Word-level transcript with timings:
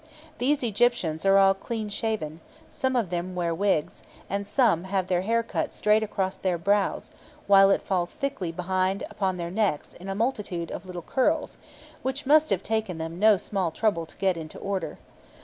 These 0.39 0.63
Egyptians 0.63 1.27
are 1.27 1.37
all 1.37 1.53
clean 1.53 1.87
shaven; 1.87 2.41
some 2.69 2.95
of 2.95 3.11
them 3.11 3.35
wear 3.35 3.53
wigs, 3.53 4.01
and 4.31 4.47
some 4.47 4.85
have 4.85 5.05
their 5.05 5.21
hair 5.21 5.43
cut 5.43 5.71
straight 5.71 6.01
across 6.01 6.37
their 6.37 6.57
brows, 6.57 7.11
while 7.45 7.69
it 7.69 7.83
falls 7.83 8.15
thickly 8.15 8.51
behind 8.51 9.03
upon 9.11 9.37
their 9.37 9.51
necks 9.51 9.93
in 9.93 10.09
a 10.09 10.15
multitude 10.15 10.71
of 10.71 10.87
little 10.87 11.03
curls, 11.03 11.59
which 12.01 12.25
must 12.25 12.49
have 12.49 12.63
taken 12.63 12.97
them 12.97 13.19
no 13.19 13.37
small 13.37 13.69
trouble 13.69 14.07
to 14.07 14.17
get 14.17 14.37
into 14.37 14.57
order. 14.57 14.97